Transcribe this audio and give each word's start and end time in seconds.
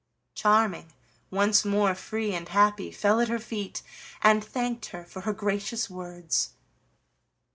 Charming, 0.33 0.91
once 1.29 1.63
more 1.63 1.93
free 1.93 2.33
and 2.33 2.49
happy, 2.49 2.91
fell 2.91 3.19
at 3.21 3.27
her 3.27 3.37
feet 3.37 3.83
and 4.23 4.43
thanked 4.43 4.87
her 4.87 5.05
for 5.05 5.21
her 5.21 5.33
gracious 5.33 5.91
words. 5.91 6.53